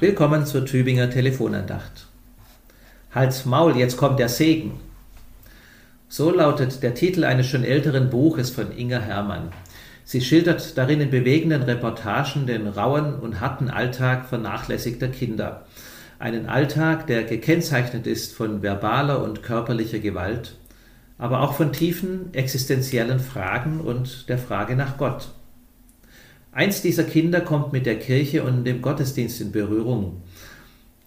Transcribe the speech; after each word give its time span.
Willkommen 0.00 0.44
zur 0.44 0.66
Tübinger 0.66 1.08
Telefonandacht. 1.08 2.08
Hals 3.12 3.44
Maul, 3.44 3.76
jetzt 3.76 3.96
kommt 3.96 4.18
der 4.18 4.28
Segen. 4.28 4.80
So 6.08 6.32
lautet 6.32 6.82
der 6.82 6.94
Titel 6.94 7.22
eines 7.22 7.46
schon 7.46 7.62
älteren 7.62 8.10
Buches 8.10 8.50
von 8.50 8.76
Inga 8.76 8.98
Hermann. 8.98 9.50
Sie 10.04 10.20
schildert 10.20 10.76
darin 10.76 11.00
in 11.00 11.10
bewegenden 11.10 11.62
Reportagen 11.62 12.44
den 12.48 12.66
rauen 12.66 13.14
und 13.14 13.40
harten 13.40 13.70
Alltag 13.70 14.26
vernachlässigter 14.28 15.06
Kinder. 15.06 15.64
Einen 16.18 16.46
Alltag, 16.46 17.06
der 17.06 17.22
gekennzeichnet 17.22 18.08
ist 18.08 18.34
von 18.34 18.62
verbaler 18.62 19.22
und 19.22 19.44
körperlicher 19.44 20.00
Gewalt, 20.00 20.56
aber 21.18 21.40
auch 21.40 21.54
von 21.54 21.72
tiefen 21.72 22.34
existenziellen 22.34 23.20
Fragen 23.20 23.80
und 23.80 24.28
der 24.28 24.38
Frage 24.38 24.74
nach 24.74 24.98
Gott. 24.98 25.28
Eins 26.54 26.82
dieser 26.82 27.02
Kinder 27.02 27.40
kommt 27.40 27.72
mit 27.72 27.84
der 27.84 27.98
Kirche 27.98 28.44
und 28.44 28.62
dem 28.62 28.80
Gottesdienst 28.80 29.40
in 29.40 29.50
Berührung. 29.50 30.22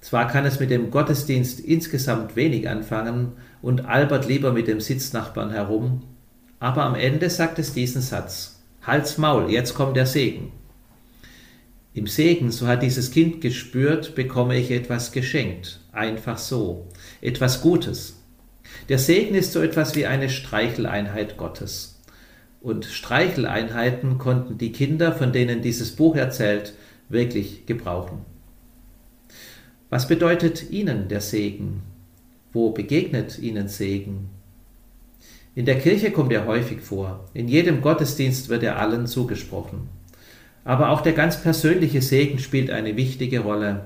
Zwar 0.01 0.27
kann 0.27 0.45
es 0.45 0.59
mit 0.59 0.71
dem 0.71 0.91
Gottesdienst 0.91 1.61
insgesamt 1.61 2.35
wenig 2.35 2.67
anfangen 2.67 3.31
und 3.61 3.85
albert 3.85 4.27
lieber 4.27 4.51
mit 4.51 4.67
dem 4.67 4.81
Sitznachbarn 4.81 5.51
herum, 5.51 6.03
aber 6.59 6.83
am 6.83 6.95
Ende 6.95 7.29
sagt 7.29 7.59
es 7.59 7.73
diesen 7.73 8.01
Satz: 8.01 8.59
Hals 8.81 9.17
Maul, 9.17 9.49
jetzt 9.49 9.73
kommt 9.73 9.95
der 9.95 10.05
Segen. 10.05 10.51
Im 11.93 12.07
Segen, 12.07 12.51
so 12.51 12.67
hat 12.67 12.83
dieses 12.83 13.11
Kind 13.11 13.39
gespürt, 13.39 14.15
bekomme 14.15 14.57
ich 14.57 14.69
etwas 14.69 15.13
geschenkt, 15.13 15.79
einfach 15.93 16.37
so, 16.37 16.87
etwas 17.21 17.61
Gutes. 17.61 18.21
Der 18.89 18.99
Segen 18.99 19.33
ist 19.33 19.53
so 19.53 19.61
etwas 19.61 19.95
wie 19.95 20.07
eine 20.07 20.29
Streicheleinheit 20.29 21.37
Gottes 21.37 21.96
und 22.61 22.85
Streicheleinheiten 22.85 24.17
konnten 24.17 24.57
die 24.57 24.71
Kinder, 24.71 25.11
von 25.11 25.31
denen 25.31 25.61
dieses 25.61 25.95
Buch 25.95 26.15
erzählt, 26.15 26.73
wirklich 27.09 27.65
gebrauchen. 27.65 28.25
Was 29.89 30.07
bedeutet 30.07 30.69
Ihnen 30.71 31.07
der 31.07 31.21
Segen? 31.21 31.83
Wo 32.51 32.71
begegnet 32.71 33.39
Ihnen 33.39 33.67
Segen? 33.67 34.29
In 35.55 35.65
der 35.65 35.79
Kirche 35.79 36.11
kommt 36.11 36.33
er 36.33 36.45
häufig 36.45 36.81
vor. 36.81 37.29
In 37.33 37.47
jedem 37.47 37.81
Gottesdienst 37.81 38.49
wird 38.49 38.63
er 38.63 38.79
allen 38.79 39.07
zugesprochen. 39.07 39.89
Aber 40.63 40.89
auch 40.89 41.01
der 41.01 41.13
ganz 41.13 41.41
persönliche 41.41 42.01
Segen 42.01 42.39
spielt 42.39 42.69
eine 42.69 42.97
wichtige 42.97 43.39
Rolle. 43.39 43.85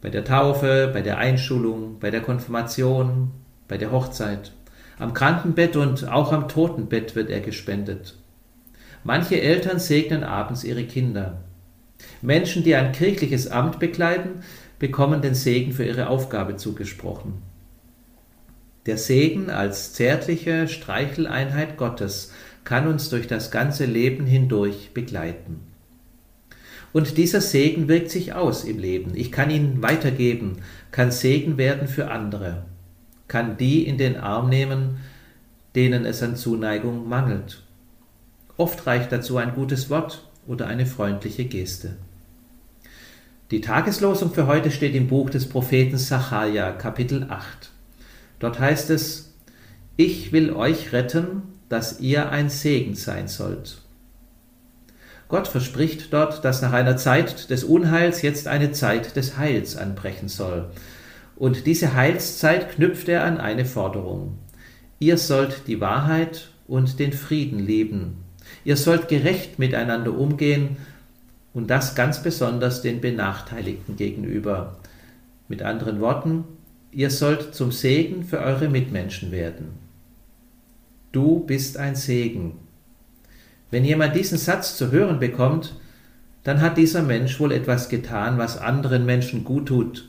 Bei 0.00 0.10
der 0.10 0.24
Taufe, 0.24 0.90
bei 0.92 1.00
der 1.00 1.18
Einschulung, 1.18 1.98
bei 2.00 2.10
der 2.10 2.20
Konfirmation, 2.20 3.30
bei 3.68 3.78
der 3.78 3.92
Hochzeit. 3.92 4.52
Am 4.98 5.14
Krankenbett 5.14 5.76
und 5.76 6.08
auch 6.08 6.32
am 6.32 6.48
Totenbett 6.48 7.14
wird 7.14 7.30
er 7.30 7.40
gespendet. 7.40 8.16
Manche 9.04 9.40
Eltern 9.40 9.78
segnen 9.78 10.24
abends 10.24 10.64
ihre 10.64 10.84
Kinder. 10.84 11.44
Menschen, 12.20 12.64
die 12.64 12.74
ein 12.74 12.90
kirchliches 12.90 13.48
Amt 13.48 13.78
bekleiden, 13.78 14.42
bekommen 14.80 15.22
den 15.22 15.34
Segen 15.34 15.72
für 15.72 15.84
ihre 15.84 16.08
Aufgabe 16.08 16.56
zugesprochen. 16.56 17.34
Der 18.86 18.98
Segen 18.98 19.50
als 19.50 19.92
zärtliche 19.92 20.66
Streicheleinheit 20.66 21.76
Gottes 21.76 22.32
kann 22.64 22.88
uns 22.88 23.08
durch 23.08 23.28
das 23.28 23.50
ganze 23.52 23.84
Leben 23.84 24.26
hindurch 24.26 24.90
begleiten. 24.94 25.60
Und 26.92 27.18
dieser 27.18 27.40
Segen 27.40 27.86
wirkt 27.86 28.10
sich 28.10 28.32
aus 28.32 28.64
im 28.64 28.78
Leben. 28.78 29.12
Ich 29.14 29.30
kann 29.30 29.50
ihn 29.50 29.80
weitergeben, 29.80 30.58
kann 30.90 31.12
Segen 31.12 31.56
werden 31.56 31.86
für 31.86 32.10
andere 32.10 32.64
kann 33.28 33.56
die 33.56 33.86
in 33.86 33.98
den 33.98 34.16
Arm 34.16 34.48
nehmen, 34.48 34.98
denen 35.74 36.04
es 36.04 36.22
an 36.22 36.36
Zuneigung 36.36 37.08
mangelt. 37.08 37.62
Oft 38.56 38.86
reicht 38.86 39.12
dazu 39.12 39.36
ein 39.36 39.54
gutes 39.54 39.90
Wort 39.90 40.26
oder 40.46 40.66
eine 40.66 40.86
freundliche 40.86 41.44
Geste. 41.44 41.96
Die 43.50 43.60
Tageslosung 43.60 44.34
für 44.34 44.46
heute 44.46 44.70
steht 44.70 44.94
im 44.94 45.06
Buch 45.06 45.30
des 45.30 45.48
Propheten 45.48 45.96
Sacharja, 45.96 46.72
Kapitel 46.72 47.26
8. 47.30 47.70
Dort 48.40 48.58
heißt 48.58 48.90
es: 48.90 49.32
Ich 49.96 50.32
will 50.32 50.52
euch 50.52 50.92
retten, 50.92 51.42
dass 51.68 52.00
ihr 52.00 52.30
ein 52.30 52.50
Segen 52.50 52.94
sein 52.94 53.28
sollt. 53.28 53.78
Gott 55.28 55.46
verspricht 55.46 56.12
dort, 56.12 56.44
dass 56.44 56.62
nach 56.62 56.72
einer 56.72 56.96
Zeit 56.96 57.50
des 57.50 57.64
Unheils 57.64 58.22
jetzt 58.22 58.48
eine 58.48 58.72
Zeit 58.72 59.14
des 59.16 59.36
Heils 59.36 59.76
anbrechen 59.76 60.28
soll. 60.28 60.70
Und 61.38 61.66
diese 61.66 61.94
Heilszeit 61.94 62.72
knüpft 62.72 63.08
er 63.08 63.22
an 63.22 63.38
eine 63.38 63.64
Forderung. 63.64 64.38
Ihr 64.98 65.16
sollt 65.18 65.68
die 65.68 65.80
Wahrheit 65.80 66.50
und 66.66 66.98
den 66.98 67.12
Frieden 67.12 67.60
lieben. 67.60 68.24
Ihr 68.64 68.76
sollt 68.76 69.08
gerecht 69.08 69.56
miteinander 69.60 70.18
umgehen 70.18 70.78
und 71.54 71.70
das 71.70 71.94
ganz 71.94 72.24
besonders 72.24 72.82
den 72.82 73.00
Benachteiligten 73.00 73.94
gegenüber. 73.94 74.78
Mit 75.46 75.62
anderen 75.62 76.00
Worten, 76.00 76.42
ihr 76.90 77.10
sollt 77.10 77.54
zum 77.54 77.70
Segen 77.70 78.24
für 78.24 78.40
eure 78.40 78.68
Mitmenschen 78.68 79.30
werden. 79.30 79.68
Du 81.12 81.38
bist 81.46 81.76
ein 81.76 81.94
Segen. 81.94 82.54
Wenn 83.70 83.84
jemand 83.84 84.16
diesen 84.16 84.38
Satz 84.38 84.76
zu 84.76 84.90
hören 84.90 85.20
bekommt, 85.20 85.76
dann 86.42 86.60
hat 86.60 86.76
dieser 86.76 87.02
Mensch 87.04 87.38
wohl 87.38 87.52
etwas 87.52 87.88
getan, 87.88 88.38
was 88.38 88.58
anderen 88.58 89.06
Menschen 89.06 89.44
gut 89.44 89.66
tut 89.66 90.08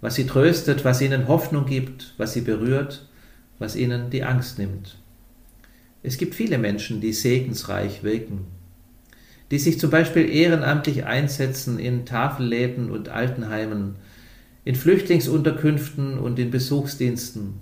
was 0.00 0.14
sie 0.14 0.26
tröstet, 0.26 0.84
was 0.84 1.00
ihnen 1.00 1.28
Hoffnung 1.28 1.66
gibt, 1.66 2.14
was 2.16 2.32
sie 2.32 2.40
berührt, 2.40 3.06
was 3.58 3.76
ihnen 3.76 4.10
die 4.10 4.24
Angst 4.24 4.58
nimmt. 4.58 4.96
Es 6.02 6.16
gibt 6.16 6.34
viele 6.34 6.58
Menschen, 6.58 7.00
die 7.00 7.12
segensreich 7.12 8.02
wirken, 8.02 8.46
die 9.50 9.58
sich 9.58 9.78
zum 9.78 9.90
Beispiel 9.90 10.28
ehrenamtlich 10.28 11.04
einsetzen 11.04 11.78
in 11.78 12.06
Tafelläden 12.06 12.90
und 12.90 13.10
Altenheimen, 13.10 13.96
in 14.64 14.74
Flüchtlingsunterkünften 14.74 16.18
und 16.18 16.38
in 16.38 16.50
Besuchsdiensten, 16.50 17.54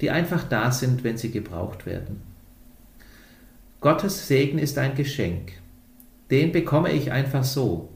die 0.00 0.10
einfach 0.10 0.44
da 0.44 0.70
sind, 0.70 1.04
wenn 1.04 1.16
sie 1.16 1.30
gebraucht 1.30 1.86
werden. 1.86 2.20
Gottes 3.80 4.28
Segen 4.28 4.58
ist 4.58 4.78
ein 4.78 4.94
Geschenk. 4.94 5.52
Den 6.30 6.52
bekomme 6.52 6.92
ich 6.92 7.10
einfach 7.10 7.44
so. 7.44 7.88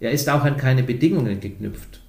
Er 0.00 0.10
ist 0.10 0.28
auch 0.28 0.44
an 0.44 0.56
keine 0.56 0.82
Bedingungen 0.82 1.40
geknüpft. 1.40 2.03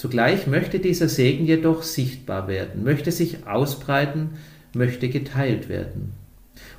Zugleich 0.00 0.46
möchte 0.46 0.78
dieser 0.78 1.10
Segen 1.10 1.44
jedoch 1.44 1.82
sichtbar 1.82 2.48
werden, 2.48 2.84
möchte 2.84 3.12
sich 3.12 3.46
ausbreiten, 3.46 4.30
möchte 4.72 5.10
geteilt 5.10 5.68
werden. 5.68 6.14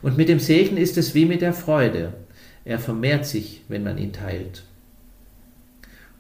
Und 0.02 0.18
mit 0.18 0.28
dem 0.28 0.40
Segen 0.40 0.76
ist 0.76 0.98
es 0.98 1.14
wie 1.14 1.28
mit 1.28 1.44
der 1.44 1.54
Freude. 1.54 2.14
Er 2.66 2.80
vermehrt 2.80 3.28
sich, 3.28 3.62
wenn 3.68 3.84
man 3.84 4.00
ihn 4.00 4.12
teilt. 4.12 4.64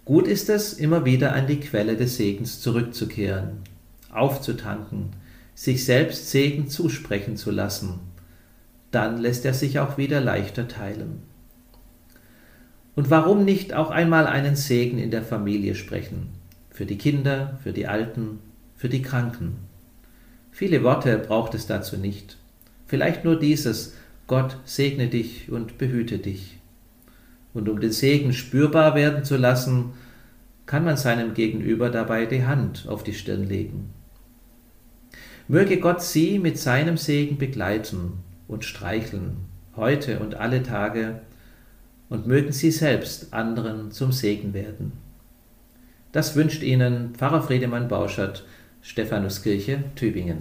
Gut 0.06 0.28
ist 0.28 0.48
es, 0.50 0.74
immer 0.74 1.04
wieder 1.04 1.34
an 1.34 1.48
die 1.48 1.60
Quelle 1.60 1.96
des 1.96 2.18
Segens 2.18 2.62
zurückzukehren, 2.62 3.64
aufzutanken, 4.12 5.10
sich 5.56 5.84
selbst 5.86 6.30
Segen 6.30 6.70
zusprechen 6.70 7.36
zu 7.36 7.50
lassen. 7.50 8.00
Dann 8.92 9.18
lässt 9.18 9.44
er 9.44 9.56
sich 9.56 9.80
auch 9.80 9.98
wieder 9.98 10.22
leichter 10.22 10.68
teilen. 10.68 11.24
Und 12.96 13.10
warum 13.10 13.44
nicht 13.44 13.74
auch 13.74 13.90
einmal 13.90 14.28
einen 14.28 14.56
Segen 14.56 15.00
in 15.00 15.10
der 15.10 15.24
Familie 15.24 15.74
sprechen? 15.74 16.40
Für 16.72 16.86
die 16.86 16.98
Kinder, 16.98 17.60
für 17.64 17.74
die 17.74 17.88
Alten, 17.88 18.40
für 18.76 18.90
die 18.90 19.02
Kranken. 19.02 19.58
Viele 20.52 20.84
Worte 20.84 21.18
braucht 21.18 21.54
es 21.54 21.68
dazu 21.68 21.98
nicht. 21.98 22.38
Vielleicht 22.88 23.24
nur 23.24 23.38
dieses 23.38 23.94
Gott 24.28 24.58
segne 24.66 25.08
dich 25.08 25.52
und 25.52 25.78
behüte 25.78 26.18
dich. 26.18 26.58
Und 27.54 27.68
um 27.68 27.80
den 27.80 27.92
Segen 27.92 28.34
spürbar 28.34 28.96
werden 28.96 29.24
zu 29.24 29.38
lassen, 29.38 29.92
kann 30.66 30.86
man 30.86 30.96
seinem 30.96 31.34
Gegenüber 31.34 31.90
dabei 31.90 32.26
die 32.26 32.46
Hand 32.46 32.88
auf 32.88 33.04
die 33.04 33.14
Stirn 33.14 33.44
legen. 33.44 33.90
Möge 35.50 35.80
Gott 35.82 36.02
sie 36.02 36.40
mit 36.40 36.58
seinem 36.58 36.96
Segen 36.96 37.38
begleiten 37.38 38.14
und 38.48 38.64
streicheln, 38.64 39.38
heute 39.76 40.20
und 40.20 40.36
alle 40.36 40.64
Tage, 40.64 41.20
und 42.08 42.28
mögen 42.28 42.54
sie 42.54 42.72
selbst 42.72 43.34
anderen 43.34 43.92
zum 43.92 44.12
Segen 44.12 44.54
werden. 44.54 44.94
Das 46.12 46.36
wünscht 46.36 46.62
Ihnen 46.62 47.16
Pfarrer 47.16 47.42
Friedemann 47.42 47.88
Bauschert, 47.88 48.44
Stephanuskirche, 48.82 49.84
Tübingen. 49.96 50.40